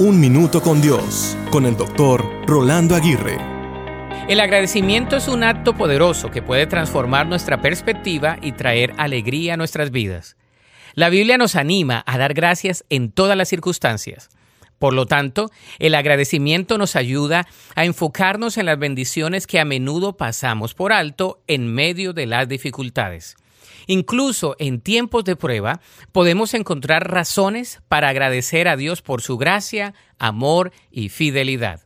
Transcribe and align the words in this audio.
Un 0.00 0.20
Minuto 0.20 0.62
con 0.62 0.80
Dios, 0.80 1.36
con 1.50 1.66
el 1.66 1.76
doctor 1.76 2.24
Rolando 2.46 2.94
Aguirre. 2.94 3.36
El 4.28 4.38
agradecimiento 4.38 5.16
es 5.16 5.26
un 5.26 5.42
acto 5.42 5.74
poderoso 5.74 6.30
que 6.30 6.40
puede 6.40 6.68
transformar 6.68 7.26
nuestra 7.26 7.60
perspectiva 7.60 8.38
y 8.40 8.52
traer 8.52 8.94
alegría 8.96 9.54
a 9.54 9.56
nuestras 9.56 9.90
vidas. 9.90 10.36
La 10.94 11.08
Biblia 11.08 11.36
nos 11.36 11.56
anima 11.56 12.04
a 12.06 12.16
dar 12.16 12.32
gracias 12.32 12.84
en 12.90 13.10
todas 13.10 13.36
las 13.36 13.48
circunstancias. 13.48 14.30
Por 14.78 14.94
lo 14.94 15.06
tanto, 15.06 15.50
el 15.80 15.96
agradecimiento 15.96 16.78
nos 16.78 16.94
ayuda 16.94 17.48
a 17.74 17.84
enfocarnos 17.84 18.56
en 18.56 18.66
las 18.66 18.78
bendiciones 18.78 19.48
que 19.48 19.58
a 19.58 19.64
menudo 19.64 20.16
pasamos 20.16 20.74
por 20.74 20.92
alto 20.92 21.42
en 21.48 21.74
medio 21.74 22.12
de 22.12 22.26
las 22.26 22.48
dificultades. 22.48 23.36
Incluso 23.86 24.56
en 24.58 24.80
tiempos 24.80 25.24
de 25.24 25.36
prueba 25.36 25.80
podemos 26.12 26.54
encontrar 26.54 27.10
razones 27.10 27.80
para 27.88 28.08
agradecer 28.08 28.68
a 28.68 28.76
Dios 28.76 29.02
por 29.02 29.22
su 29.22 29.38
gracia, 29.38 29.94
amor 30.18 30.72
y 30.90 31.08
fidelidad. 31.08 31.82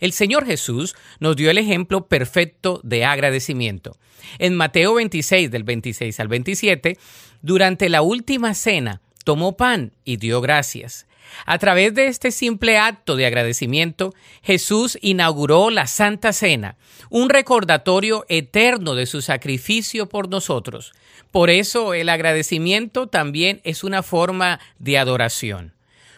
El 0.00 0.12
Señor 0.12 0.46
Jesús 0.46 0.94
nos 1.18 1.36
dio 1.36 1.50
el 1.50 1.58
ejemplo 1.58 2.06
perfecto 2.06 2.80
de 2.84 3.04
agradecimiento. 3.04 3.96
En 4.38 4.54
Mateo 4.54 4.94
26 4.94 5.50
del 5.50 5.64
26 5.64 6.20
al 6.20 6.28
27, 6.28 6.98
durante 7.42 7.88
la 7.88 8.02
última 8.02 8.54
cena, 8.54 9.00
tomó 9.24 9.56
pan 9.56 9.92
y 10.04 10.16
dio 10.16 10.40
gracias. 10.40 11.06
A 11.46 11.58
través 11.58 11.94
de 11.94 12.06
este 12.06 12.30
simple 12.30 12.78
acto 12.78 13.16
de 13.16 13.26
agradecimiento, 13.26 14.14
Jesús 14.42 14.98
inauguró 15.00 15.70
la 15.70 15.86
Santa 15.86 16.32
Cena, 16.32 16.76
un 17.10 17.28
recordatorio 17.28 18.24
eterno 18.28 18.94
de 18.94 19.06
su 19.06 19.22
sacrificio 19.22 20.08
por 20.08 20.28
nosotros. 20.28 20.92
Por 21.30 21.50
eso 21.50 21.94
el 21.94 22.08
agradecimiento 22.08 23.06
también 23.06 23.60
es 23.64 23.84
una 23.84 24.02
forma 24.02 24.60
de 24.78 24.98
adoración. 24.98 25.74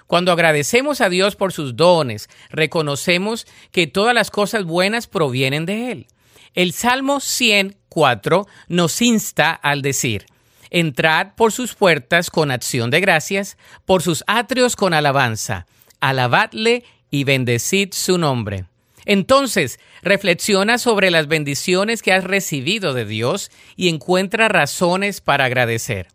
Cuando 0.06 0.32
agradecemos 0.32 1.00
a 1.00 1.08
Dios 1.08 1.36
por 1.36 1.52
sus 1.52 1.76
dones, 1.76 2.28
reconocemos 2.50 3.46
que 3.70 3.86
todas 3.86 4.14
las 4.14 4.30
cosas 4.30 4.64
buenas 4.64 5.06
provienen 5.06 5.66
de 5.66 5.92
Él. 5.92 6.06
El 6.54 6.72
Salmo 6.72 7.20
104 7.20 8.46
nos 8.66 9.02
insta 9.02 9.52
al 9.52 9.82
decir, 9.82 10.26
Entrad 10.70 11.34
por 11.36 11.52
sus 11.52 11.74
puertas 11.74 12.30
con 12.30 12.50
acción 12.50 12.90
de 12.90 13.00
gracias, 13.00 13.58
por 13.84 14.02
sus 14.02 14.24
atrios 14.26 14.76
con 14.76 14.94
alabanza. 14.94 15.66
Alabadle 16.00 16.84
y 17.10 17.24
bendecid 17.24 17.92
su 17.92 18.18
nombre. 18.18 18.64
Entonces, 19.04 19.80
reflexiona 20.02 20.78
sobre 20.78 21.10
las 21.10 21.26
bendiciones 21.26 22.02
que 22.02 22.12
has 22.12 22.24
recibido 22.24 22.94
de 22.94 23.04
Dios 23.04 23.50
y 23.76 23.88
encuentra 23.88 24.48
razones 24.48 25.20
para 25.20 25.46
agradecer. 25.46 26.08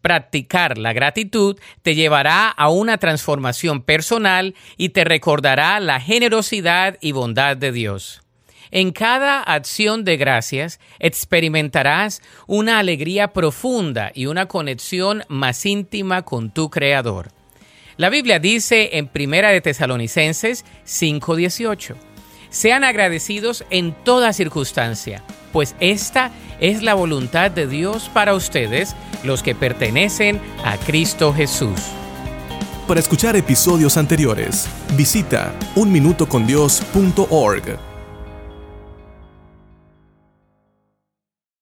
Practicar 0.00 0.78
la 0.78 0.94
gratitud 0.94 1.58
te 1.82 1.94
llevará 1.94 2.48
a 2.48 2.70
una 2.70 2.96
transformación 2.96 3.82
personal 3.82 4.54
y 4.78 4.90
te 4.90 5.04
recordará 5.04 5.78
la 5.80 6.00
generosidad 6.00 6.96
y 7.02 7.12
bondad 7.12 7.56
de 7.56 7.72
Dios. 7.72 8.22
En 8.72 8.92
cada 8.92 9.42
acción 9.42 10.04
de 10.04 10.16
gracias 10.16 10.78
experimentarás 11.00 12.22
una 12.46 12.78
alegría 12.78 13.32
profunda 13.32 14.12
y 14.14 14.26
una 14.26 14.46
conexión 14.46 15.24
más 15.28 15.66
íntima 15.66 16.22
con 16.22 16.50
tu 16.50 16.70
Creador. 16.70 17.32
La 17.96 18.10
Biblia 18.10 18.38
dice 18.38 18.98
en 18.98 19.08
Primera 19.08 19.50
de 19.50 19.60
Tesalonicenses 19.60 20.64
5:18, 20.84 21.96
sean 22.48 22.84
agradecidos 22.84 23.64
en 23.70 23.92
toda 24.04 24.32
circunstancia, 24.32 25.24
pues 25.52 25.74
esta 25.80 26.30
es 26.60 26.82
la 26.82 26.94
voluntad 26.94 27.50
de 27.50 27.66
Dios 27.66 28.08
para 28.12 28.34
ustedes, 28.34 28.94
los 29.24 29.42
que 29.42 29.54
pertenecen 29.54 30.40
a 30.64 30.76
Cristo 30.76 31.34
Jesús. 31.34 31.80
Para 32.86 33.00
escuchar 33.00 33.34
episodios 33.36 33.96
anteriores, 33.96 34.68
visita 34.96 35.54
unminutocondios.org. 35.76 37.89